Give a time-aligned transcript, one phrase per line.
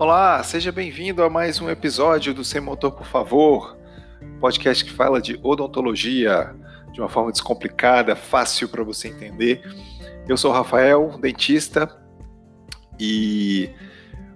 [0.00, 3.76] Olá, seja bem-vindo a mais um episódio do Sem Motor, por favor,
[4.38, 6.54] podcast que fala de odontologia
[6.92, 9.60] de uma forma descomplicada, fácil para você entender.
[10.28, 12.00] Eu sou o Rafael, dentista,
[12.96, 13.68] e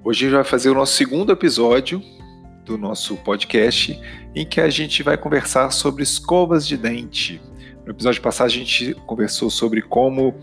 [0.03, 2.03] hoje a gente vai fazer o nosso segundo episódio
[2.65, 3.97] do nosso podcast,
[4.35, 7.41] em que a gente vai conversar sobre escovas de dente.
[7.87, 10.35] No episódio passado a gente conversou sobre como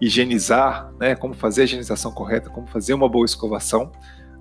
[0.00, 3.90] higienizar, né, como fazer a higienização correta, como fazer uma boa escovação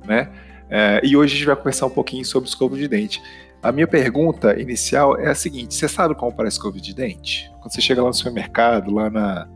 [0.07, 0.29] né?
[0.69, 3.21] É, e hoje a gente vai conversar um pouquinho sobre escova de dente.
[3.61, 7.51] A minha pergunta inicial é a seguinte: você sabe como para escova de dente?
[7.59, 9.47] Quando você chega lá no supermercado, lá na,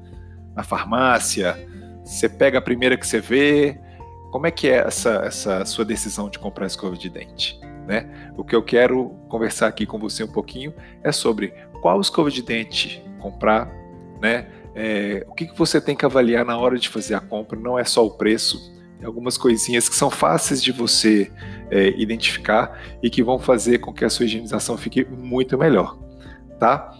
[0.55, 1.57] na farmácia,
[2.03, 3.79] você pega a primeira que você vê.
[4.31, 7.59] Como é que é essa, essa sua decisão de comprar escova de dente?
[7.85, 8.09] Né?
[8.37, 10.73] O que eu quero conversar aqui com você um pouquinho
[11.03, 13.70] é sobre qual escova de dente comprar,
[14.21, 14.47] né?
[14.73, 17.77] É, o que, que você tem que avaliar na hora de fazer a compra, não
[17.77, 18.71] é só o preço,
[19.05, 21.31] algumas coisinhas que são fáceis de você
[21.70, 25.98] é, identificar e que vão fazer com que a sua higienização fique muito melhor,
[26.59, 26.93] tá?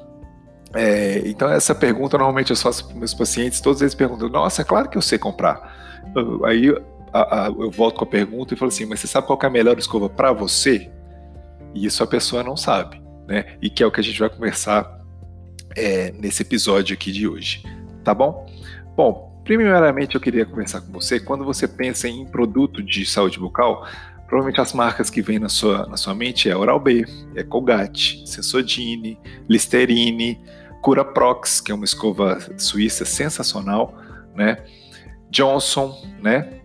[0.74, 4.66] É, então essa pergunta normalmente eu faço para meus pacientes, todos eles perguntam, nossa, é
[4.66, 6.02] claro que eu sei comprar.
[6.46, 6.74] Aí
[7.14, 9.46] a, a, eu volto com a pergunta e falo assim, mas você sabe qual é
[9.46, 10.90] a melhor escova para você?
[11.74, 13.58] E isso a pessoa não sabe, né?
[13.62, 15.00] E que é o que a gente vai conversar
[15.76, 17.64] é, nesse episódio aqui de hoje,
[18.04, 18.46] tá bom?
[18.96, 21.20] Bom, Primeiramente, eu queria conversar com você.
[21.20, 23.88] Quando você pensa em produto de saúde bucal,
[24.28, 29.20] provavelmente as marcas que vêm na sua, na sua mente é Oral-B, é Colgate, Sensodyne,
[29.50, 30.40] Listerine,
[30.82, 33.96] Curaprox, que é uma escova suíça sensacional,
[34.36, 34.64] né?
[35.30, 36.62] Johnson, né?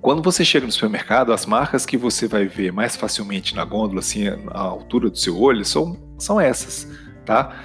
[0.00, 4.00] Quando você chega no supermercado, as marcas que você vai ver mais facilmente na gôndola,
[4.00, 6.86] assim, à altura do seu olho, são, são essas,
[7.24, 7.56] tá?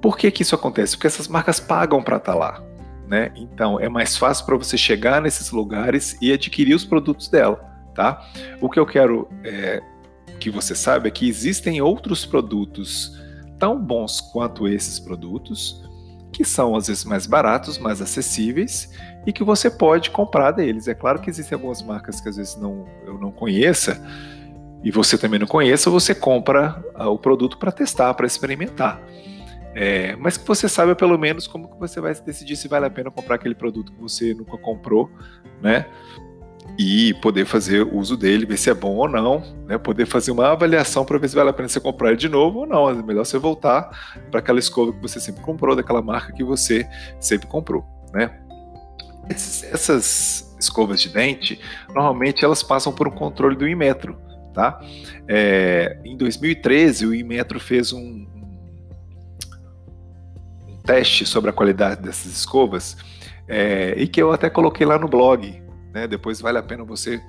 [0.00, 0.96] Por que, que isso acontece?
[0.96, 2.67] Porque essas marcas pagam para estar tá lá.
[3.08, 3.32] Né?
[3.34, 7.56] Então é mais fácil para você chegar nesses lugares e adquirir os produtos dela,
[7.94, 8.22] tá?
[8.60, 9.80] O que eu quero é,
[10.38, 13.18] que você saiba é que existem outros produtos
[13.58, 15.82] tão bons quanto esses produtos,
[16.30, 18.92] que são às vezes mais baratos, mais acessíveis
[19.26, 20.86] e que você pode comprar deles.
[20.86, 24.00] É claro que existem algumas marcas que às vezes não, eu não conheça
[24.84, 29.00] e você também não conheça, você compra uh, o produto para testar, para experimentar.
[29.74, 32.90] É, mas que você saiba pelo menos como que você vai decidir se vale a
[32.90, 35.10] pena comprar aquele produto que você nunca comprou,
[35.62, 35.86] né?
[36.78, 39.78] E poder fazer uso dele, ver se é bom ou não, né?
[39.78, 42.60] Poder fazer uma avaliação para ver se vale a pena você comprar ele de novo
[42.60, 42.88] ou não.
[42.88, 46.88] É melhor você voltar para aquela escova que você sempre comprou, daquela marca que você
[47.20, 48.30] sempre comprou, né?
[49.30, 51.60] Essas escovas de dente,
[51.94, 54.18] normalmente elas passam por um controle do Inmetro,
[54.52, 54.80] tá?
[55.28, 58.26] É, em 2013, o Inmetro fez um,
[60.88, 62.96] teste sobre a qualidade dessas escovas
[63.46, 65.62] é, e que eu até coloquei lá no blog.
[65.92, 66.08] Né?
[66.08, 67.22] Depois vale a pena você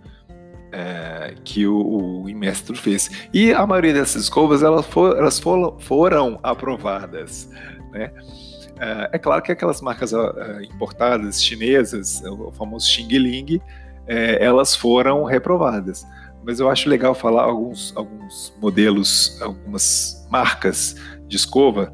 [0.72, 3.28] é, que o, o Imestro fez.
[3.32, 7.48] E a maioria dessas escovas elas, for, elas foram, foram aprovadas.
[7.92, 8.12] Né?
[8.80, 13.62] É, é claro que aquelas marcas uh, importadas chinesas, o famoso Xing Ling,
[14.08, 16.06] é, elas foram reprovadas.
[16.44, 20.96] Mas eu acho legal falar alguns, alguns modelos, algumas marcas
[21.28, 21.92] de escova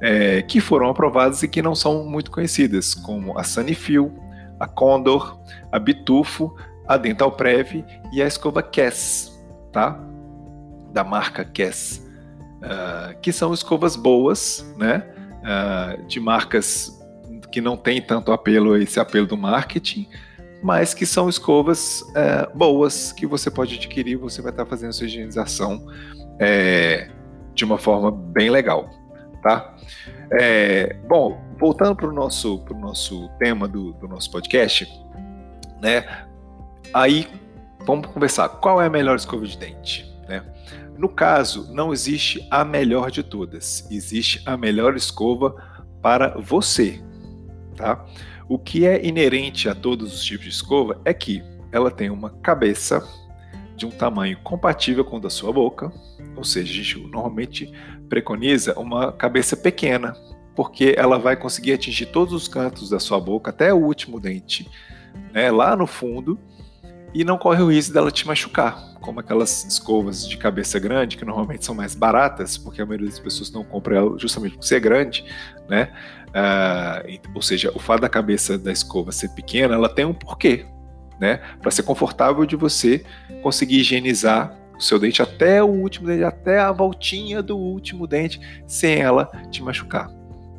[0.00, 4.12] é, que foram aprovadas e que não são muito conhecidas, como a Sunnyfield,
[4.60, 5.40] a Condor,
[5.72, 6.54] a Bitufo,
[6.86, 9.32] a Dental Prev e a escova Kess,
[9.72, 9.98] tá?
[10.92, 12.06] Da marca Kess,
[12.58, 15.02] uh, que são escovas boas, né?
[15.46, 16.92] Uh, de marcas
[17.52, 20.08] que não tem tanto apelo, esse apelo do marketing,
[20.62, 25.06] mas que são escovas uh, boas que você pode adquirir, você vai estar fazendo sua
[25.06, 25.86] higienização
[26.40, 27.08] é,
[27.54, 28.90] de uma forma bem legal,
[29.42, 29.74] tá?
[30.32, 34.86] É, bom, voltando para o nosso, pro nosso tema do, do nosso podcast,
[35.80, 36.26] né?
[36.92, 37.28] Aí
[37.86, 38.48] vamos conversar.
[38.48, 40.04] Qual é a melhor escova de dente?
[40.28, 40.42] Né?
[40.98, 45.54] No caso, não existe a melhor de todas, existe a melhor escova
[46.02, 47.00] para você,
[47.76, 48.04] tá?
[48.48, 52.30] O que é inerente a todos os tipos de escova é que ela tem uma
[52.30, 53.06] cabeça
[53.76, 55.92] de um tamanho compatível com o da sua boca,
[56.34, 57.70] ou seja, a gente normalmente
[58.08, 60.14] preconiza uma cabeça pequena,
[60.54, 64.66] porque ela vai conseguir atingir todos os cantos da sua boca, até o último dente,
[65.32, 66.38] né, lá no fundo,
[67.16, 71.24] e não corre o risco dela te machucar, como aquelas escovas de cabeça grande, que
[71.24, 74.80] normalmente são mais baratas, porque a maioria das pessoas não compra ela justamente por ser
[74.80, 75.24] grande,
[75.66, 75.90] né?
[76.28, 80.66] Uh, ou seja, o fato da cabeça da escova ser pequena, ela tem um porquê,
[81.18, 81.40] né?
[81.62, 83.02] Para ser confortável de você
[83.42, 88.38] conseguir higienizar o seu dente até o último dente, até a voltinha do último dente,
[88.66, 90.10] sem ela te machucar,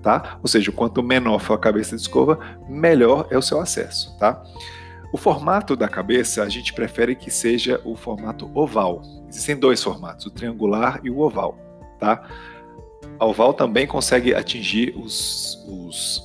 [0.01, 0.39] tá?
[0.41, 4.43] Ou seja, quanto menor for a cabeça de escova, melhor é o seu acesso, tá?
[5.11, 9.01] O formato da cabeça a gente prefere que seja o formato oval.
[9.29, 11.57] Existem dois formatos, o triangular e o oval,
[11.99, 12.27] tá?
[13.19, 16.21] A oval também consegue atingir os, os,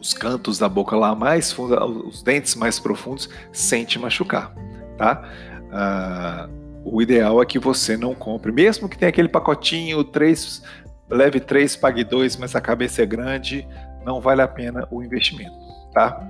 [0.00, 4.54] os cantos da boca lá mais funda, os dentes mais profundos sem te machucar,
[4.96, 5.28] tá?
[5.72, 6.48] Ah,
[6.84, 10.62] o ideal é que você não compre, mesmo que tenha aquele pacotinho, três,
[11.10, 13.66] leve três, pague dois, mas a cabeça é grande,
[14.04, 15.56] não vale a pena o investimento,
[15.92, 16.24] tá?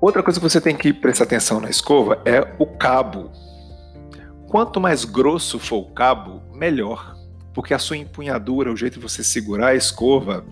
[0.00, 3.30] Outra coisa que você tem que prestar atenção na escova é o cabo.
[4.48, 7.16] Quanto mais grosso for o cabo, melhor,
[7.54, 10.44] porque a sua empunhadura, o jeito de você segurar a escova,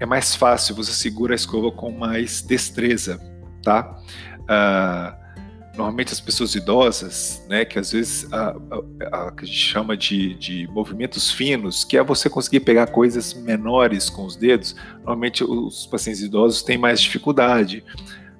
[0.00, 3.20] é mais fácil, você segura a escova com mais destreza,
[3.62, 3.98] tá?
[4.40, 5.26] Uh,
[5.76, 10.34] normalmente as pessoas idosas, né, que às vezes a, a, a, a gente chama de,
[10.34, 15.86] de movimentos finos, que é você conseguir pegar coisas menores com os dedos, normalmente os
[15.86, 17.84] pacientes idosos têm mais dificuldade.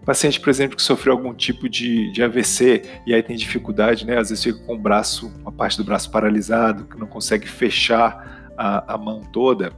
[0.06, 4.16] Paciente, por exemplo, que sofreu algum tipo de, de AVC e aí tem dificuldade, né,
[4.16, 8.52] às vezes fica com o braço, uma parte do braço paralisado, que não consegue fechar
[8.56, 9.72] a, a mão toda.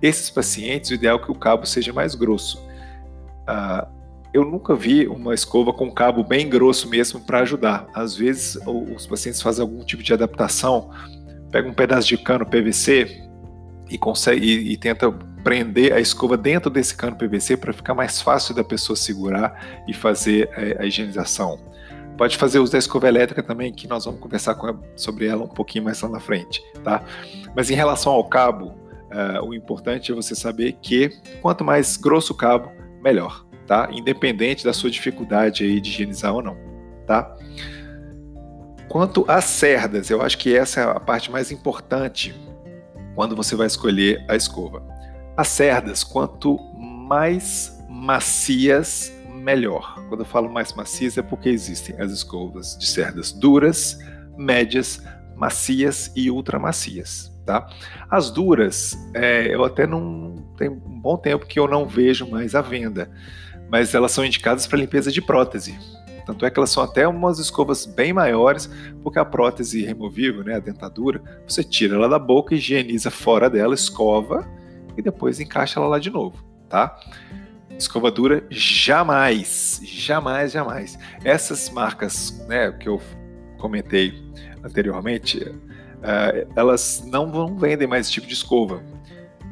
[0.00, 2.58] Esses pacientes, o ideal é que o cabo seja mais grosso.
[3.46, 3.86] Uh,
[4.32, 7.86] eu nunca vi uma escova com cabo bem grosso mesmo para ajudar.
[7.94, 10.90] Às vezes os pacientes fazem algum tipo de adaptação,
[11.50, 13.26] pega um pedaço de cano PVC
[13.88, 15.10] e consegue e, e tenta
[15.42, 19.94] prender a escova dentro desse cano PVC para ficar mais fácil da pessoa segurar e
[19.94, 21.58] fazer a higienização.
[22.16, 25.48] Pode fazer uso da escova elétrica também, que nós vamos conversar a, sobre ela um
[25.48, 27.04] pouquinho mais lá na frente, tá?
[27.54, 28.68] Mas em relação ao cabo,
[29.12, 31.10] uh, o importante é você saber que
[31.42, 32.72] quanto mais grosso o cabo,
[33.02, 33.88] melhor tá?
[33.92, 36.56] Independente da sua dificuldade aí de higienizar ou não,
[37.06, 37.36] tá?
[38.88, 42.34] Quanto às cerdas, eu acho que essa é a parte mais importante
[43.16, 44.80] quando você vai escolher a escova.
[45.36, 49.96] As cerdas, quanto mais macias, melhor.
[50.08, 53.98] Quando eu falo mais macias é porque existem as escovas de cerdas duras,
[54.36, 55.02] médias,
[55.34, 57.34] macias e ultra macias.
[57.44, 57.68] Tá?
[58.08, 62.54] As duras, é, eu até não tem um bom tempo que eu não vejo mais
[62.54, 63.10] à venda
[63.68, 65.78] mas elas são indicadas para limpeza de prótese.
[66.26, 68.68] Tanto é que elas são até umas escovas bem maiores,
[69.00, 73.74] porque a prótese removível, né, a dentadura, você tira ela da boca, higieniza fora dela,
[73.74, 74.46] escova
[74.96, 76.98] e depois encaixa ela lá de novo, tá?
[77.78, 80.98] Escova dura, jamais, jamais, jamais.
[81.22, 83.00] Essas marcas, né, que eu
[83.58, 84.14] comentei
[84.64, 88.82] anteriormente, uh, elas não, vendem mais esse tipo de escova.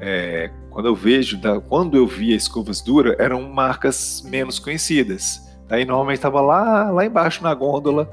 [0.00, 5.43] É, quando eu vejo, da, quando eu via escovas duras, eram marcas menos conhecidas.
[5.68, 8.08] Aí normalmente estava lá, lá embaixo na gôndola,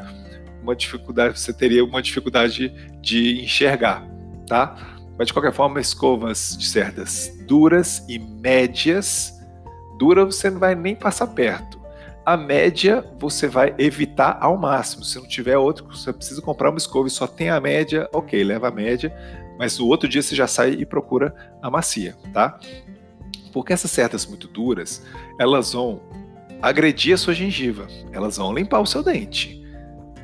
[0.62, 4.07] uma dificuldade, você teria uma dificuldade de enxergar,
[4.48, 4.75] tá?
[5.18, 9.33] Mas de qualquer forma, escovas de cerdas duras e médias,
[9.98, 11.80] dura você não vai nem passar perto.
[12.25, 15.03] A média você vai evitar ao máximo.
[15.03, 18.44] Se não tiver outro, você precisa comprar uma escova e só tem a média, ok,
[18.44, 19.12] leva a média
[19.62, 22.59] mas o outro dia você já sai e procura a macia, tá?
[23.53, 25.06] Porque essas cerdas muito duras,
[25.39, 26.01] elas vão
[26.62, 29.62] agredir a sua gengiva, elas vão limpar o seu dente,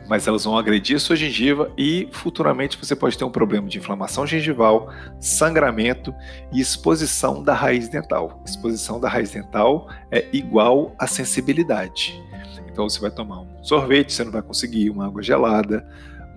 [0.08, 3.78] mas elas vão agredir a sua gengiva e futuramente você pode ter um problema de
[3.78, 4.90] inflamação gengival,
[5.20, 6.14] sangramento
[6.54, 8.42] e exposição da raiz dental.
[8.46, 12.22] Exposição da raiz dental é igual a sensibilidade.
[12.72, 15.86] Então você vai tomar um sorvete, você não vai conseguir uma água gelada,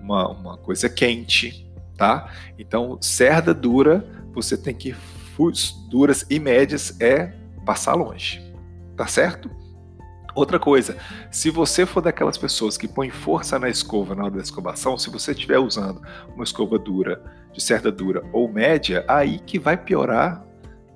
[0.01, 2.31] uma, uma coisa quente, tá?
[2.57, 4.95] Então, cerda dura, você tem que
[5.89, 7.33] duras e médias é
[7.65, 8.41] passar longe,
[8.95, 9.49] tá certo?
[10.33, 10.97] Outra coisa,
[11.29, 15.09] se você for daquelas pessoas que põem força na escova na hora da escovação, se
[15.09, 16.01] você estiver usando
[16.33, 17.21] uma escova dura,
[17.51, 20.43] de cerda dura ou média, aí que vai piorar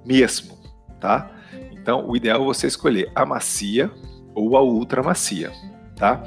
[0.05, 0.57] mesmo,
[1.01, 1.31] tá?
[1.71, 3.91] Então, o ideal é você escolher a macia
[4.33, 5.51] ou a ultra macia,
[5.95, 6.23] tá?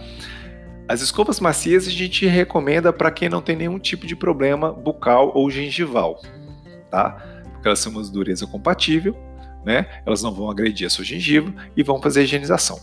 [0.87, 5.33] As escovas macias a gente recomenda para quem não tem nenhum tipo de problema bucal
[5.35, 6.21] ou gengival,
[6.91, 7.23] tá?
[7.53, 9.17] Porque elas são uma dureza compatível,
[9.69, 9.87] né?
[10.07, 12.81] Elas não vão agredir a sua gengiva e vão fazer a higienização.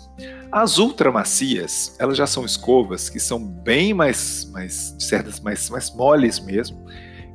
[0.52, 6.40] As ultramacias, elas já são escovas que são bem mais, mais certas, mais, mais moles
[6.40, 6.86] mesmo,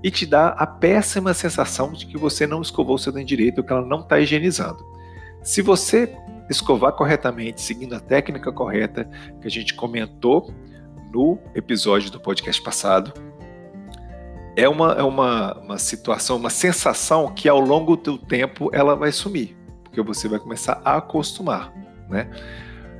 [0.04, 3.64] e te dá a péssima sensação de que você não escovou o seu dente direito,
[3.64, 4.78] que ela não está higienizando.
[5.42, 6.16] Se você
[6.48, 9.04] escovar corretamente, seguindo a técnica correta
[9.40, 10.54] que a gente comentou
[11.12, 13.12] no episódio do podcast passado.
[14.60, 19.10] É uma, é uma, uma situação, uma sensação que ao longo do tempo ela vai
[19.10, 21.72] sumir, porque você vai começar a acostumar.
[22.10, 22.28] Né?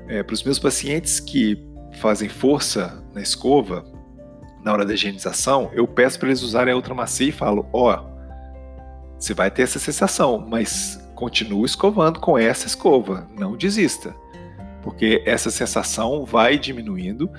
[0.09, 1.63] É, Para os meus pacientes que
[2.01, 3.85] fazem força na escova,
[4.65, 7.95] na hora da higienização, eu peço para eles usarem a outra macia e falo: ó,
[7.95, 8.11] oh,
[9.19, 14.17] você vai ter essa sensação, mas continue escovando com essa escova, não desista,
[14.83, 17.31] porque essa sensação vai diminuindo.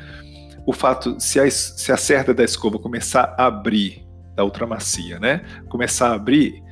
[0.63, 4.10] O fato, se a, se a cerda da escova começar a abrir,
[4.41, 5.41] da outra macia, né?
[5.69, 6.63] Começar a abrir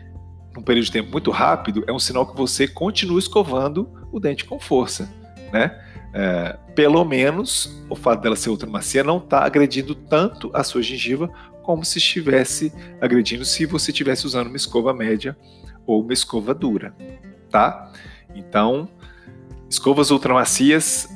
[0.56, 4.44] num período de tempo muito rápido, é um sinal que você continua escovando o dente
[4.44, 5.10] com força,
[5.54, 5.80] né?
[6.12, 10.82] É, pelo menos o fato dela ser outra macia não está agredindo tanto a sua
[10.82, 11.30] gengiva
[11.62, 15.38] como se estivesse agredindo se você estivesse usando uma escova média
[15.86, 16.96] ou uma escova dura,
[17.52, 17.92] tá?
[18.34, 18.90] Então,
[19.70, 21.08] escovas ultramacias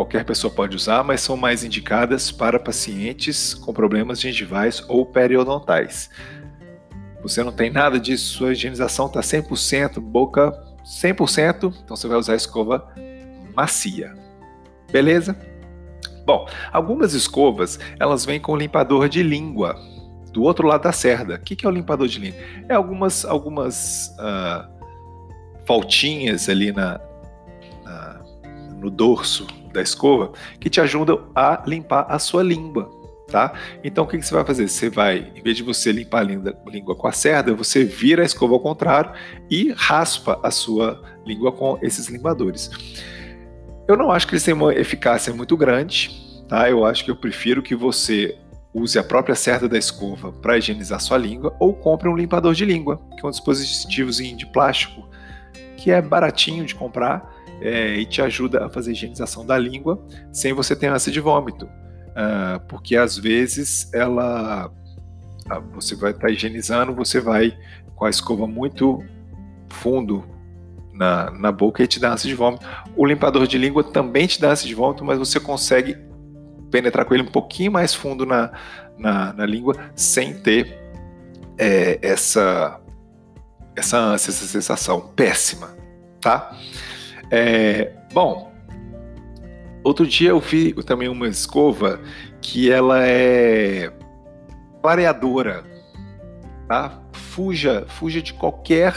[0.00, 6.08] qualquer pessoa pode usar, mas são mais indicadas para pacientes com problemas gengivais ou periodontais.
[7.22, 10.52] Você não tem nada disso, sua higienização está 100%, boca
[10.86, 12.88] 100%, então você vai usar a escova
[13.54, 14.14] macia.
[14.90, 15.36] Beleza?
[16.24, 19.76] Bom, algumas escovas elas vêm com limpador de língua
[20.32, 21.34] do outro lado da cerda.
[21.34, 22.40] O que é o limpador de língua?
[22.70, 24.66] É algumas algumas uh,
[25.66, 26.98] faltinhas ali na,
[27.84, 28.22] na,
[28.78, 32.98] no dorso da escova que te ajudam a limpar a sua língua.
[33.28, 33.52] Tá?
[33.84, 34.68] Então o que, que você vai fazer?
[34.68, 38.26] Você vai, em vez de você limpar a língua com a cerda, você vira a
[38.26, 39.12] escova ao contrário
[39.48, 42.68] e raspa a sua língua com esses limpadores.
[43.86, 46.10] Eu não acho que eles têm uma eficácia muito grande,
[46.48, 46.68] tá?
[46.68, 48.36] Eu acho que eu prefiro que você
[48.74, 52.64] use a própria cerda da escova para higienizar sua língua ou compre um limpador de
[52.64, 55.08] língua, que é um dispositivozinho de plástico
[55.76, 60.02] que é baratinho de comprar é, e te ajuda a fazer higienização da língua
[60.32, 64.70] sem você ter ânsia de vômito, uh, porque às vezes ela
[65.72, 67.56] você vai estar tá higienizando, você vai
[67.96, 69.02] com a escova muito
[69.68, 70.24] fundo
[70.92, 72.66] na, na boca e te dá ânsia de vômito.
[72.96, 75.96] O limpador de língua também te dá ânsia de vômito, mas você consegue
[76.70, 78.52] penetrar com ele um pouquinho mais fundo na,
[78.96, 80.78] na, na língua sem ter
[81.58, 82.80] é, essa,
[83.74, 85.74] essa ânsia, essa sensação péssima,
[86.20, 86.56] tá?
[87.30, 88.52] É, bom,
[89.84, 92.00] outro dia eu vi também uma escova
[92.40, 93.92] que ela é
[94.82, 95.64] clareadora,
[96.68, 97.00] tá?
[97.12, 98.94] Fuja, fuja de qualquer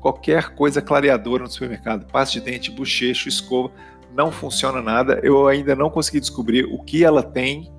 [0.00, 3.72] qualquer coisa clareadora no supermercado, pasta de dente, bochecho, escova,
[4.14, 5.18] não funciona nada.
[5.22, 7.72] Eu ainda não consegui descobrir o que ela tem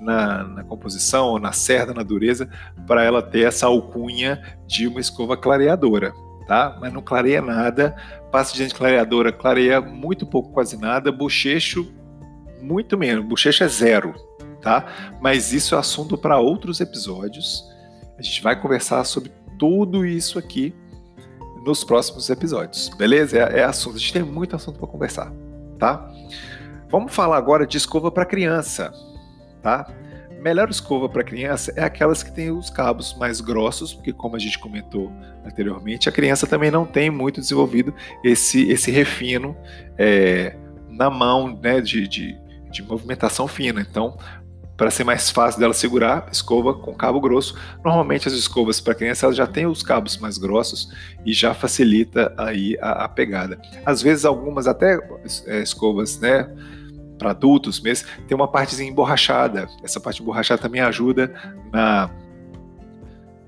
[0.00, 2.48] na, na composição, na cerda, na dureza,
[2.84, 6.12] para ela ter essa alcunha de uma escova clareadora,
[6.48, 6.76] tá?
[6.80, 7.94] Mas não clareia nada.
[8.32, 11.12] Pasta de dente clareadora clareia muito pouco, quase nada.
[11.12, 11.92] Bochecho,
[12.60, 13.24] muito menos.
[13.24, 14.14] Bochecho é zero,
[14.60, 14.86] tá?
[15.20, 17.62] Mas isso é assunto para outros episódios.
[18.18, 20.74] A gente vai conversar sobre tudo isso aqui
[21.64, 23.38] nos próximos episódios, beleza?
[23.38, 25.30] É, é assunto, a gente tem muito assunto para conversar,
[25.78, 26.10] tá?
[26.88, 28.92] Vamos falar agora de escova para criança,
[29.62, 29.86] tá?
[30.40, 34.38] Melhor escova para criança é aquelas que têm os cabos mais grossos, porque como a
[34.38, 35.12] gente comentou
[35.44, 37.92] anteriormente, a criança também não tem muito desenvolvido
[38.22, 39.56] esse, esse refino
[39.96, 40.56] é,
[40.88, 42.36] na mão, né, de, de,
[42.70, 43.80] de movimentação fina.
[43.80, 44.16] Então,
[44.78, 47.58] para ser mais fácil dela segurar, escova com cabo grosso.
[47.84, 50.92] Normalmente as escovas para criança elas já têm os cabos mais grossos
[51.26, 53.60] e já facilita aí a, a pegada.
[53.84, 54.96] Às vezes algumas até
[55.46, 56.48] é, escovas, né,
[57.18, 59.68] para adultos mesmo, tem uma partezinha emborrachada.
[59.82, 61.32] Essa parte emborrachada também ajuda
[61.72, 62.10] na,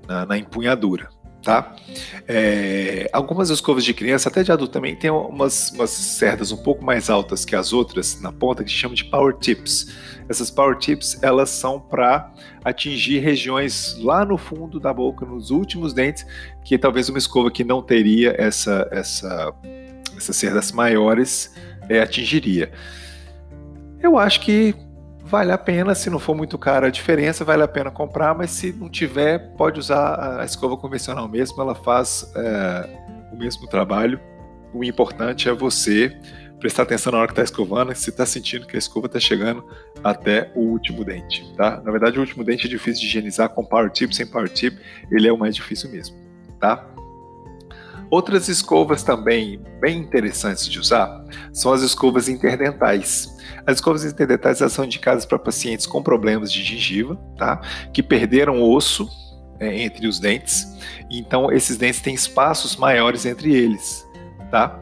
[0.07, 1.09] na, na empunhadura
[1.41, 1.75] tá?
[2.27, 6.83] É, algumas escovas de criança, até de adulto também, tem umas, umas cerdas um pouco
[6.83, 9.91] mais altas que as outras na ponta que se chama de power tips.
[10.29, 12.31] Essas power tips elas são para
[12.63, 16.25] atingir regiões lá no fundo da boca, nos últimos dentes,
[16.63, 19.53] que talvez uma escova que não teria essa, essa,
[20.15, 21.53] essas cerdas maiores
[21.89, 22.71] é, atingiria.
[24.01, 24.75] Eu acho que
[25.23, 28.51] vale a pena, se não for muito cara a diferença, vale a pena comprar, mas
[28.51, 32.89] se não tiver, pode usar a escova convencional mesmo, ela faz é,
[33.31, 34.19] o mesmo trabalho.
[34.73, 36.17] O importante é você
[36.59, 39.65] prestar atenção na hora que está escovando, se está sentindo que a escova está chegando
[40.03, 41.81] até o último dente, tá?
[41.83, 44.77] Na verdade, o último dente é difícil de higienizar com power tip, sem power tip,
[45.11, 46.15] ele é o mais difícil mesmo,
[46.59, 46.87] tá?
[48.11, 53.30] Outras escovas também bem interessantes de usar são as escovas interdentais.
[53.65, 57.61] As escovas interdentais são indicadas para pacientes com problemas de gengiva, tá?
[57.93, 59.09] Que perderam osso
[59.59, 60.65] é, entre os dentes,
[61.09, 64.05] então esses dentes têm espaços maiores entre eles,
[64.49, 64.79] tá?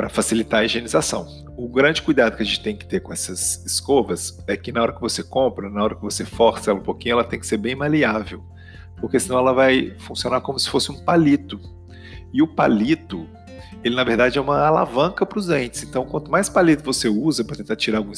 [0.00, 1.26] para facilitar a higienização.
[1.58, 4.80] O grande cuidado que a gente tem que ter com essas escovas é que na
[4.80, 7.46] hora que você compra, na hora que você força ela um pouquinho, ela tem que
[7.46, 8.42] ser bem maleável,
[8.98, 11.60] porque senão ela vai funcionar como se fosse um palito.
[12.32, 13.28] E o palito,
[13.82, 15.82] ele na verdade é uma alavanca para os dentes.
[15.82, 18.12] Então, quanto mais palito você usa para tentar tirar algum,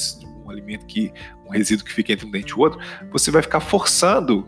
[0.49, 1.13] alimento que
[1.47, 2.79] um resíduo que fica entre um dente e o outro,
[3.11, 4.47] você vai ficar forçando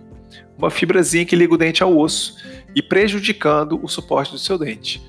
[0.56, 2.36] uma fibrazinha que liga o dente ao osso
[2.74, 5.02] e prejudicando o suporte do seu dente.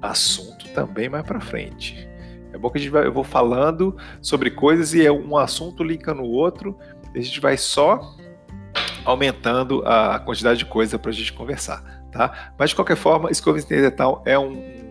[0.00, 2.08] Assunto também mais para frente.
[2.52, 5.82] É bom que a gente vai, eu vou falando sobre coisas e é um assunto
[5.82, 6.78] linka no outro,
[7.14, 8.16] a gente vai só
[9.04, 12.52] aumentando a quantidade de coisa para a gente conversar, tá?
[12.58, 14.87] Mas de qualquer forma, escova dental é um, um,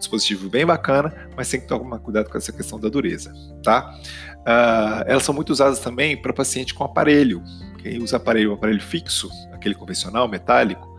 [0.00, 3.94] dispositivo bem bacana, mas tem que tomar cuidado com essa questão da dureza, tá?
[4.40, 7.42] Uh, elas são muito usadas também para paciente com aparelho.
[7.78, 10.90] Quem usa aparelho, aparelho fixo, aquele convencional metálico,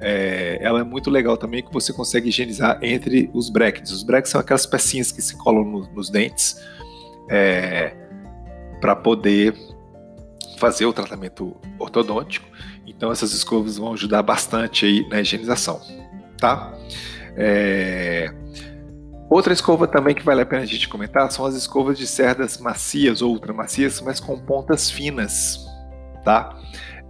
[0.00, 3.92] é, ela é muito legal também que você consegue higienizar entre os brackets.
[3.92, 6.56] Os brackets são aquelas pecinhas que se colam no, nos dentes
[7.30, 7.94] é,
[8.80, 9.54] para poder
[10.58, 12.46] fazer o tratamento ortodôntico.
[12.86, 15.80] Então essas escovas vão ajudar bastante aí na higienização,
[16.38, 16.76] tá?
[17.36, 18.32] É...
[19.28, 22.58] Outra escova também que vale a pena a gente comentar são as escovas de cerdas
[22.58, 25.58] macias ou ultramacias, mas com pontas finas,
[26.24, 26.56] tá?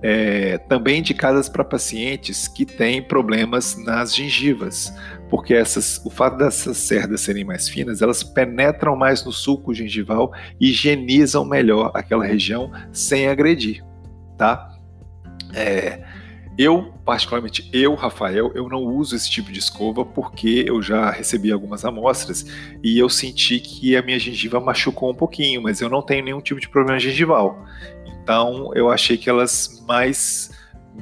[0.01, 4.95] É, também indicadas para pacientes que têm problemas nas gengivas,
[5.31, 10.33] porque essas, o fato dessas cerdas serem mais finas, elas penetram mais no sulco gengival
[10.61, 13.83] e higienizam melhor aquela região sem agredir,
[14.37, 14.71] tá?
[15.55, 16.03] É,
[16.57, 21.51] eu, particularmente, eu, Rafael, eu não uso esse tipo de escova porque eu já recebi
[21.51, 22.47] algumas amostras
[22.83, 26.41] e eu senti que a minha gengiva machucou um pouquinho, mas eu não tenho nenhum
[26.41, 27.67] tipo de problema gengival.
[28.07, 30.51] Então eu achei que elas mais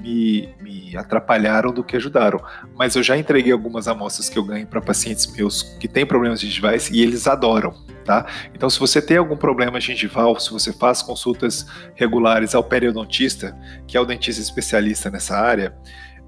[0.01, 2.41] me, me, atrapalharam do que ajudaram.
[2.77, 6.41] Mas eu já entreguei algumas amostras que eu ganho para pacientes meus que têm problemas
[6.41, 8.27] gengivais e eles adoram, tá?
[8.55, 13.57] Então, se você tem algum problema gengival, se você faz consultas regulares ao periodontista,
[13.87, 15.75] que é o dentista especialista nessa área,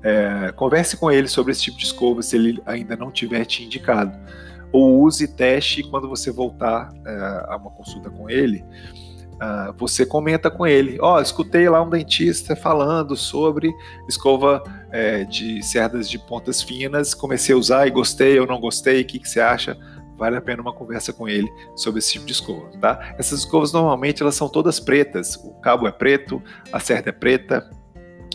[0.03, 3.65] é, converse com ele sobre esse tipo de escova se ele ainda não tiver te
[3.65, 4.13] indicado.
[4.71, 8.65] Ou use teste quando você voltar é, a uma consulta com ele
[9.35, 13.75] Uh, você comenta com ele, ó, oh, escutei lá um dentista falando sobre
[14.09, 19.03] escova é, de cerdas de pontas finas, comecei a usar e gostei ou não gostei,
[19.03, 19.77] o que, que você acha?
[20.17, 23.15] Vale a pena uma conversa com ele sobre esse tipo de escova, tá?
[23.19, 26.41] Essas escovas normalmente elas são todas pretas, o cabo é preto,
[26.73, 27.69] a cerda é preta,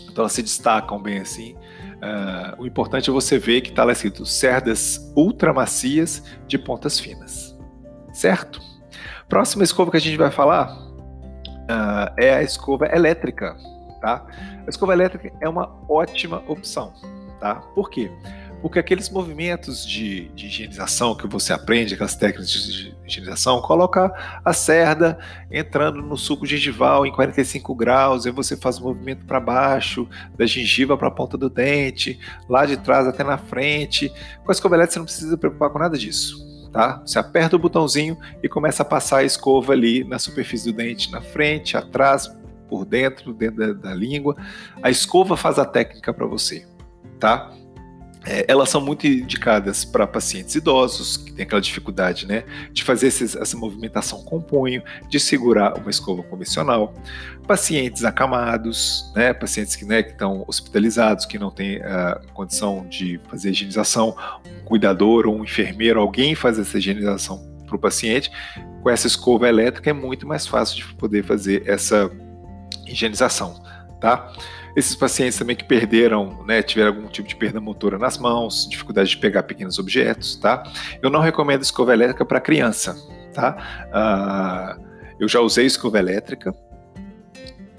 [0.04, 1.54] então elas se destacam bem assim.
[1.54, 7.00] Uh, o importante é você ver que está lá escrito cerdas ultra macias de pontas
[7.00, 7.58] finas,
[8.12, 8.60] certo?
[9.30, 10.89] Próxima escova que a gente vai falar
[11.70, 13.56] uh, é a escova elétrica,
[14.00, 14.24] tá?
[14.66, 16.92] A escova elétrica é uma ótima opção,
[17.38, 17.56] tá?
[17.74, 18.10] Por quê?
[18.60, 24.12] Porque aqueles movimentos de, de higienização que você aprende, aquelas técnicas de higienização, coloca
[24.44, 25.18] a cerda
[25.50, 30.06] entrando no suco gengival em 45 graus, e você faz o movimento para baixo,
[30.36, 34.12] da gengiva para a ponta do dente, lá de trás até na frente.
[34.44, 37.02] Com a escova elétrica você não precisa preocupar com nada disso tá?
[37.04, 41.10] Você aperta o botãozinho e começa a passar a escova ali na superfície do dente,
[41.10, 42.30] na frente, atrás,
[42.68, 44.36] por dentro, dentro da, da língua.
[44.82, 46.66] A escova faz a técnica para você,
[47.18, 47.52] tá?
[48.26, 53.06] É, elas são muito indicadas para pacientes idosos, que têm aquela dificuldade né, de fazer
[53.06, 56.94] esses, essa movimentação com o punho, de segurar uma escova convencional,
[57.46, 63.18] pacientes acamados, né, pacientes que né, estão hospitalizados, que não têm a uh, condição de
[63.28, 64.14] fazer higienização,
[64.46, 68.30] um cuidador ou um enfermeiro, alguém faz essa higienização para o paciente,
[68.82, 72.10] com essa escova elétrica é muito mais fácil de poder fazer essa
[72.86, 73.62] higienização.
[74.00, 74.32] Tá?
[74.76, 79.10] Esses pacientes também que perderam, né, tiveram algum tipo de perda motora nas mãos, dificuldade
[79.10, 80.62] de pegar pequenos objetos, tá?
[81.02, 82.96] Eu não recomendo escova elétrica para criança,
[83.34, 83.56] tá?
[83.88, 84.84] Uh,
[85.18, 86.54] eu já usei escova elétrica,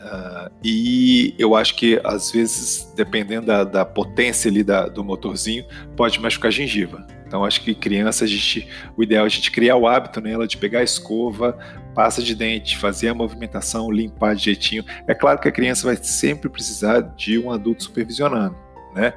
[0.02, 5.64] Uh, e eu acho que às vezes, dependendo da, da potência ali da, do motorzinho,
[5.96, 7.06] pode machucar a gengiva.
[7.32, 8.68] Então acho que criança, a gente,
[8.98, 11.58] o ideal é a gente criar o hábito nela de pegar a escova,
[11.96, 14.84] passa de dente, fazer a movimentação, limpar de jeitinho.
[15.08, 18.58] É claro que a criança vai sempre precisar de um adulto supervisionando,
[18.94, 19.14] né?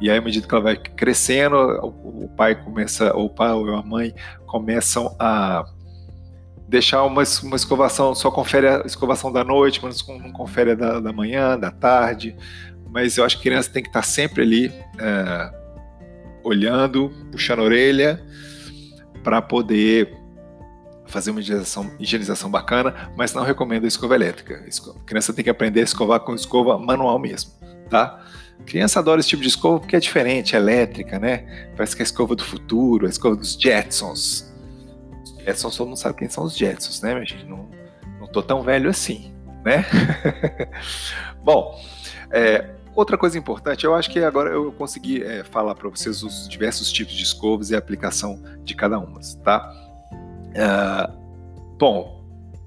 [0.00, 3.52] E aí, à medida que ela vai crescendo, o, o pai começa, ou o pai
[3.52, 4.12] ou a mãe
[4.44, 5.64] começam a
[6.66, 10.98] deixar uma, uma escovação, só confere a escovação da noite, mas não confere a da,
[10.98, 12.34] da manhã, da tarde.
[12.90, 14.74] Mas eu acho que a criança tem que estar sempre ali.
[14.98, 15.61] É,
[16.42, 18.22] olhando, puxando a orelha,
[19.22, 20.22] para poder
[21.06, 24.64] fazer uma higienização, higienização, bacana, mas não recomendo a escova elétrica.
[24.64, 27.52] A criança tem que aprender a escovar com escova manual mesmo,
[27.90, 28.24] tá?
[28.64, 31.70] Criança adora esse tipo de escova porque é diferente, é elétrica, né?
[31.76, 34.50] Parece que é a escova do futuro, a escova dos Jetsons.
[35.44, 37.44] Jetsons todo mundo sabe quem são os Jetsons, né, minha gente?
[37.44, 37.68] Não,
[38.20, 39.84] não tô tão velho assim, né?
[41.44, 41.78] Bom,
[42.30, 46.46] é, Outra coisa importante, eu acho que agora eu consegui é, falar para vocês os
[46.46, 49.72] diversos tipos de escovas e a aplicação de cada uma, tá?
[50.52, 52.22] Uh, bom,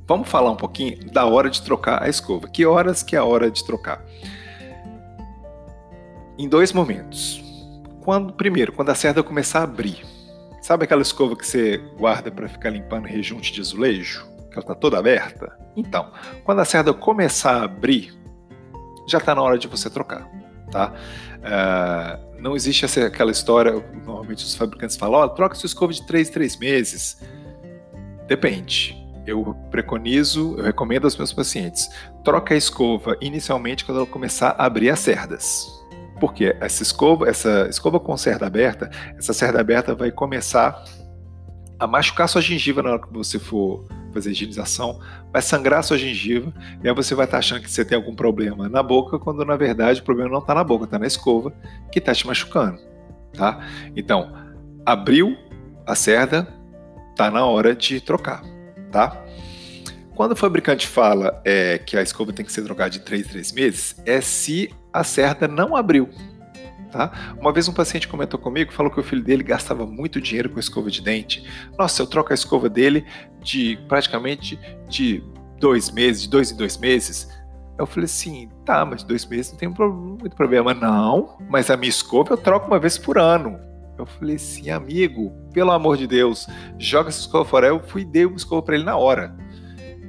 [0.07, 2.47] vamos falar um pouquinho da hora de trocar a escova.
[2.47, 4.03] Que horas que é a hora de trocar?
[6.39, 7.43] Em dois momentos.
[8.03, 10.03] Quando, primeiro, quando a cerda começar a abrir.
[10.59, 14.27] Sabe aquela escova que você guarda para ficar limpando rejunte de azulejo?
[14.49, 15.55] Que ela está toda aberta?
[15.75, 16.11] Então,
[16.43, 18.11] quando a cerda começar a abrir,
[19.07, 20.29] já está na hora de você trocar.
[20.71, 20.93] Tá?
[21.37, 23.71] Uh, não existe essa, aquela história,
[24.05, 27.21] normalmente os fabricantes falam, oh, troca sua escova de 3 3 meses.
[28.27, 28.95] Depende.
[29.25, 31.89] Eu preconizo, eu recomendo aos meus pacientes,
[32.23, 35.67] troca a escova inicialmente quando ela começar a abrir as cerdas.
[36.19, 40.83] Porque essa escova, essa escova com cerda aberta, essa cerda aberta vai começar
[41.79, 43.85] a machucar sua gengiva na hora que você for
[44.15, 44.99] fazer higienização,
[45.31, 48.15] vai sangrar sua gengiva, e aí você vai estar tá achando que você tem algum
[48.15, 51.53] problema na boca, quando na verdade o problema não está na boca, está na escova
[51.91, 52.79] que está te machucando,
[53.33, 53.59] tá?
[53.95, 54.33] Então,
[54.85, 55.37] abriu
[55.85, 56.47] a cerda,
[57.15, 58.41] tá na hora de trocar,
[58.91, 59.21] tá?
[60.15, 63.29] Quando o fabricante fala é, que a escova tem que ser trocada de 3 em
[63.29, 66.09] 3 meses, é se a cerda não abriu.
[66.95, 67.11] Tá?
[67.37, 70.57] Uma vez um paciente comentou comigo, falou que o filho dele gastava muito dinheiro com
[70.57, 71.45] escova de dente.
[71.77, 73.05] Nossa, eu troco a escova dele
[73.41, 75.21] de praticamente de
[75.59, 77.29] dois meses, de dois em dois meses.
[77.77, 80.73] Eu falei assim, tá, mas dois meses não tem muito problema.
[80.73, 83.59] Não, mas a minha escova eu troco uma vez por ano.
[83.97, 86.47] Eu falei assim, amigo, pelo amor de Deus,
[86.79, 87.67] joga essa escova fora.
[87.67, 89.35] Eu fui e dei uma escova para ele na hora.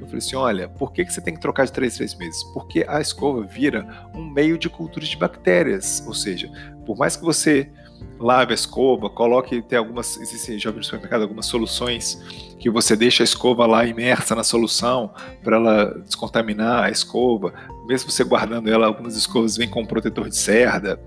[0.07, 2.41] Eu falei assim: olha, por que, que você tem que trocar de três três meses?
[2.53, 6.01] Porque a escova vira um meio de cultura de bactérias.
[6.07, 6.49] Ou seja,
[6.87, 7.69] por mais que você
[8.17, 12.15] lave a escova, coloque, tem algumas, existem, já no supermercado algumas soluções
[12.57, 15.11] que você deixa a escova lá imersa na solução
[15.43, 17.53] para ela descontaminar a escova.
[17.85, 20.97] Mesmo você guardando ela, algumas escovas vêm com um protetor de cerda.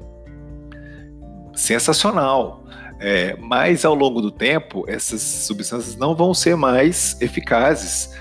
[1.55, 2.63] Sensacional.
[3.01, 8.15] É, mas ao longo do tempo, essas substâncias não vão ser mais eficazes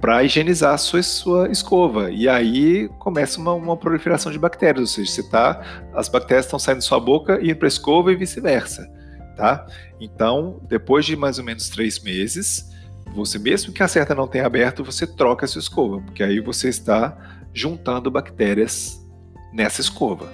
[0.00, 2.10] para higienizar a sua, sua escova.
[2.10, 6.58] E aí começa uma, uma proliferação de bactérias, ou seja, você tá, as bactérias estão
[6.58, 8.88] saindo da sua boca e indo para a escova e vice-versa.
[9.36, 9.66] Tá?
[10.00, 12.70] Então, depois de mais ou menos três meses,
[13.14, 16.40] você mesmo que a certa não tenha aberto, você troca a sua escova, porque aí
[16.40, 17.16] você está
[17.52, 19.04] juntando bactérias
[19.52, 20.32] nessa escova.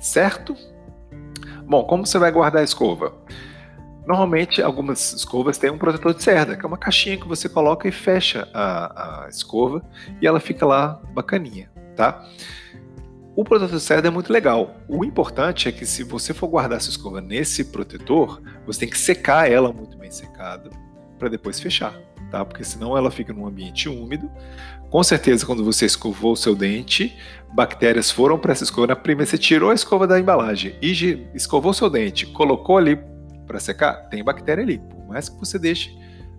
[0.00, 0.56] Certo?
[1.66, 3.14] Bom, como você vai guardar a escova?
[4.06, 7.86] Normalmente, algumas escovas têm um protetor de cerda, que é uma caixinha que você coloca
[7.86, 9.82] e fecha a, a escova
[10.20, 12.24] e ela fica lá bacaninha, tá?
[13.36, 14.76] O protetor de cerda é muito legal.
[14.88, 18.98] O importante é que se você for guardar sua escova nesse protetor, você tem que
[18.98, 20.70] secar ela muito bem secada
[21.18, 21.94] para depois fechar,
[22.30, 22.44] tá?
[22.44, 24.30] Porque senão ela fica num ambiente úmido.
[24.90, 27.16] Com certeza, quando você escovou o seu dente,
[27.54, 28.88] bactérias foram para essa escova.
[28.88, 32.98] Na primeira, você tirou a escova da embalagem e escovou seu dente, colocou ali
[33.50, 34.78] para secar, tem bactéria ali.
[34.78, 35.92] Por mais que você deixe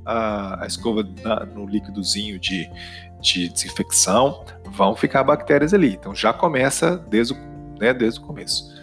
[0.05, 2.71] a, a escova na, no líquidozinho de,
[3.19, 5.93] de desinfecção, vão ficar bactérias ali.
[5.93, 7.37] Então já começa desde o,
[7.77, 8.73] né, desde o começo.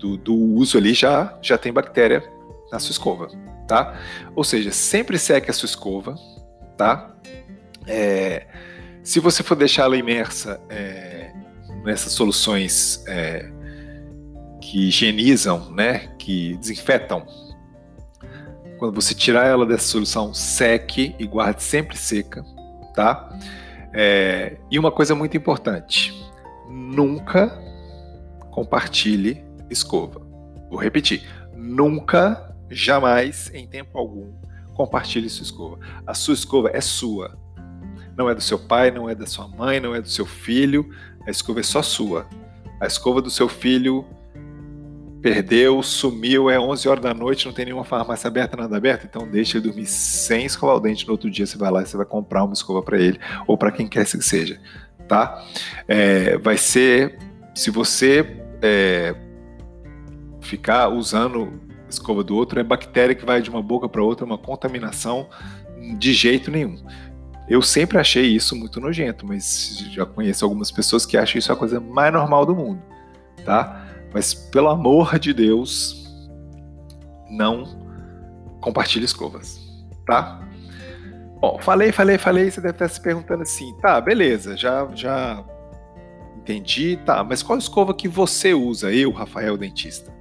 [0.00, 2.24] Do, do uso ali já, já tem bactéria
[2.72, 3.28] na sua escova,
[3.68, 3.96] tá?
[4.34, 6.16] Ou seja, sempre seque a sua escova,
[6.76, 7.14] tá?
[7.86, 8.48] É,
[9.04, 11.32] se você for deixar ela imersa é,
[11.84, 13.48] nessas soluções é,
[14.60, 17.24] que higienizam, né, que desinfetam
[18.80, 22.42] quando você tirar ela dessa solução, seque e guarde sempre seca,
[22.94, 23.28] tá?
[23.92, 26.18] É, e uma coisa muito importante:
[26.66, 27.48] nunca
[28.50, 30.22] compartilhe escova.
[30.70, 34.32] Vou repetir: nunca, jamais, em tempo algum,
[34.74, 35.78] compartilhe sua escova.
[36.06, 37.38] A sua escova é sua.
[38.16, 40.88] Não é do seu pai, não é da sua mãe, não é do seu filho.
[41.26, 42.26] A escova é só sua.
[42.80, 44.06] A escova do seu filho
[45.20, 49.28] perdeu, sumiu, é 11 horas da noite, não tem nenhuma farmácia aberta, nada aberto, então
[49.28, 51.06] deixa ele dormir sem escovar o dente.
[51.06, 53.56] No outro dia você vai lá e você vai comprar uma escova para ele, ou
[53.56, 54.58] para quem quer que seja,
[55.06, 55.44] tá?
[55.86, 57.18] É, vai ser,
[57.54, 59.14] se você é,
[60.40, 64.38] ficar usando escova do outro, é bactéria que vai de uma boca para outra, uma
[64.38, 65.28] contaminação
[65.98, 66.78] de jeito nenhum.
[67.48, 71.56] Eu sempre achei isso muito nojento, mas já conheço algumas pessoas que acham isso a
[71.56, 72.80] coisa mais normal do mundo,
[73.44, 73.79] tá?
[74.12, 76.00] Mas pelo amor de Deus,
[77.30, 77.64] não
[78.60, 79.60] compartilhe escovas,
[80.06, 80.46] tá?
[81.40, 85.42] Bom, falei, falei, falei, você deve estar se perguntando assim, tá, beleza, já, já
[86.36, 90.12] entendi, tá, mas qual escova que você usa, eu, Rafael, dentista?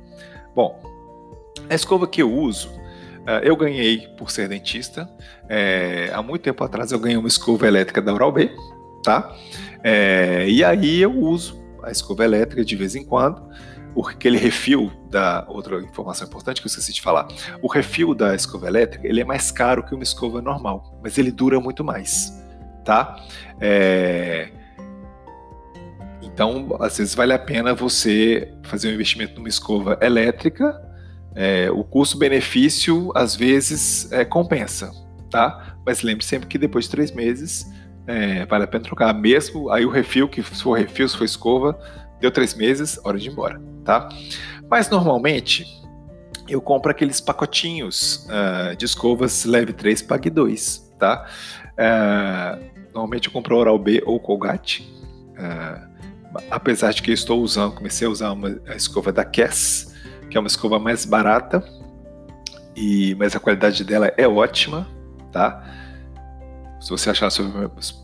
[0.55, 0.79] Bom,
[1.69, 2.71] a escova que eu uso,
[3.27, 5.09] eh, eu ganhei por ser dentista,
[5.49, 8.51] é, há muito tempo atrás eu ganhei uma escova elétrica da Oral-B,
[9.03, 9.35] tá?
[9.83, 13.49] É, e aí eu uso a escova elétrica de vez em quando,
[14.07, 17.27] aquele refil da outra informação importante que eu esqueci de falar.
[17.61, 21.31] O refil da escova elétrica ele é mais caro que uma escova normal, mas ele
[21.31, 22.33] dura muito mais,
[22.85, 23.15] tá?
[23.59, 24.49] É...
[26.21, 30.79] Então, às vezes vale a pena você fazer um investimento numa escova elétrica.
[31.35, 34.91] É, o custo-benefício às vezes é, compensa,
[35.29, 35.75] tá?
[35.85, 37.71] Mas lembre sempre que depois de três meses
[38.07, 39.13] é, vale a pena trocar.
[39.13, 41.79] Mesmo aí o refil, que se for refil, se for escova,
[42.19, 44.07] deu três meses, hora de ir embora, tá?
[44.69, 45.65] Mas normalmente
[46.47, 51.27] eu compro aqueles pacotinhos uh, de escovas leve 3, pague 2, tá?
[51.71, 54.83] Uh, normalmente eu compro Oral B ou Colgate.
[55.31, 55.89] Uh,
[56.51, 59.95] apesar de que eu estou usando, comecei a usar uma a escova da Cass,
[60.29, 61.63] que é uma escova mais barata,
[62.75, 64.87] e mas a qualidade dela é ótima,
[65.31, 65.63] tá?
[66.79, 67.29] Se você achar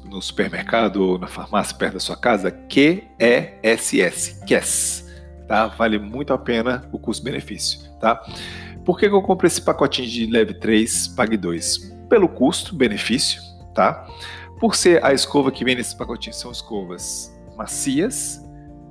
[0.06, 5.05] no supermercado ou na farmácia perto da sua casa, Q-E-S-S, QES,
[5.48, 5.68] tá?
[5.68, 8.22] Vale muito a pena o custo-benefício, tá?
[8.84, 11.96] Por que, que eu comprei esse pacotinho de leve 3, pague 2?
[12.10, 13.42] Pelo custo-benefício,
[13.74, 14.08] tá?
[14.60, 18.42] Por ser a escova que vem nesse pacotinho, são escovas macias,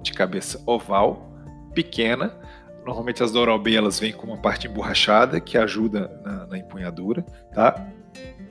[0.03, 1.33] de cabeça oval,
[1.75, 2.37] pequena.
[2.85, 7.23] Normalmente as Doral B elas vêm com uma parte emborrachada que ajuda na, na empunhadura,
[7.55, 7.89] tá?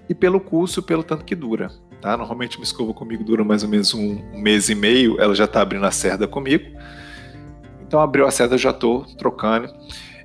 [0.07, 1.71] e pelo curso, pelo tanto que dura.
[2.01, 2.17] Tá?
[2.17, 5.45] Normalmente uma escova comigo dura mais ou menos um, um mês e meio, ela já
[5.45, 6.77] está abrindo a cerda comigo.
[7.93, 9.71] Então abriu a cerda, já estou trocando.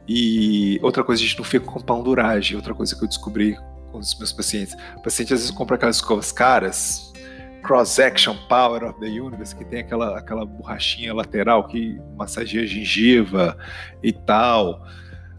[0.09, 2.57] E outra coisa, a gente não fica com pão duragem.
[2.57, 3.59] Outra coisa que eu descobri
[3.93, 4.75] com os meus pacientes.
[4.97, 7.13] O paciente às vezes compra aquelas escovas caras,
[7.63, 12.67] Cross Action Power of the Universe, que tem aquela, aquela borrachinha lateral que massageia a
[12.67, 13.55] gengiva
[14.03, 14.83] e tal.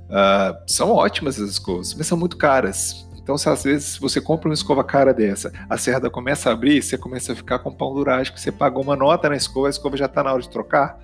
[0.06, 3.10] Uh, são ótimas as escovas, mas são muito caras.
[3.18, 6.84] Então, se às vezes você compra uma escova cara dessa, a cerda começa a abrir,
[6.84, 7.92] você começa a ficar com pão
[8.32, 10.96] que você pagou uma nota na escova, a escova já está na hora de trocar.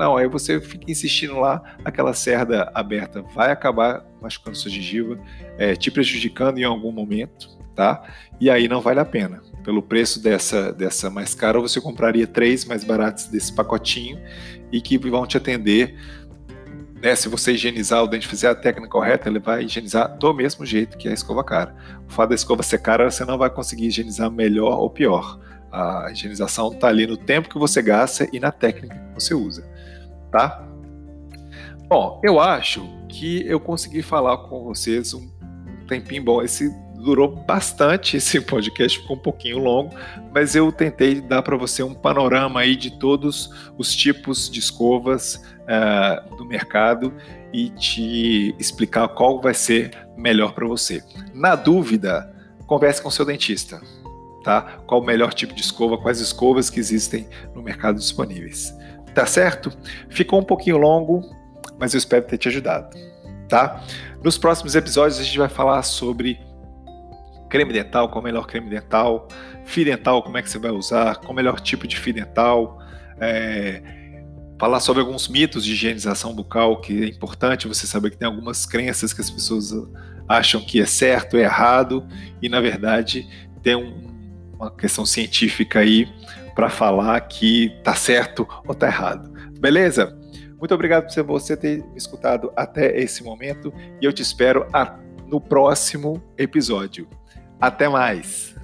[0.00, 5.18] Não, aí você fica insistindo lá, aquela cerda aberta vai acabar machucando sua gengiva,
[5.58, 8.02] é, te prejudicando em algum momento, tá?
[8.40, 9.42] E aí não vale a pena.
[9.62, 14.18] Pelo preço dessa, dessa mais cara, você compraria três mais baratos desse pacotinho
[14.72, 15.94] e que vão te atender
[17.02, 20.64] né, se você higienizar o dente, fizer a técnica correta, ele vai higienizar do mesmo
[20.64, 21.76] jeito que a escova cara.
[22.08, 25.38] O fato da escova ser cara, você não vai conseguir higienizar melhor ou pior.
[25.70, 29.69] A higienização está ali no tempo que você gasta e na técnica que você usa,
[30.30, 30.66] tá?
[31.88, 35.28] Bom, eu acho que eu consegui falar com vocês um
[35.88, 36.42] tempinho bom.
[36.42, 39.94] Esse durou bastante esse podcast, ficou um pouquinho longo,
[40.32, 45.42] mas eu tentei dar para você um panorama aí de todos os tipos de escovas
[45.62, 47.12] uh, do mercado
[47.52, 51.02] e te explicar qual vai ser melhor para você.
[51.34, 52.32] Na dúvida,
[52.66, 53.80] converse com seu dentista,
[54.44, 54.78] tá?
[54.86, 58.72] Qual o melhor tipo de escova, quais escovas que existem no mercado disponíveis.
[59.14, 59.72] Tá certo?
[60.08, 61.22] Ficou um pouquinho longo,
[61.78, 62.96] mas eu espero ter te ajudado,
[63.48, 63.82] tá?
[64.22, 66.38] Nos próximos episódios a gente vai falar sobre
[67.48, 69.26] creme dental, qual o melhor creme dental,
[69.64, 72.78] fio dental, como é que você vai usar, qual o melhor tipo de fio dental,
[73.20, 73.82] é,
[74.58, 78.66] falar sobre alguns mitos de higienização bucal, que é importante você saber que tem algumas
[78.66, 79.72] crenças que as pessoas
[80.28, 82.06] acham que é certo, é errado,
[82.40, 83.26] e na verdade
[83.62, 86.08] tem um, uma questão científica aí
[86.54, 89.32] para falar que tá certo ou tá errado.
[89.58, 90.16] Beleza?
[90.58, 94.66] Muito obrigado por você ter me escutado até esse momento e eu te espero
[95.26, 97.08] no próximo episódio.
[97.60, 98.59] Até mais!